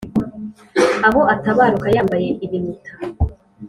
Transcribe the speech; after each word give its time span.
Ahora 1.07 1.31
atabaruka 1.35 1.87
yambaye 1.95 2.27
ibinyita 2.45 2.91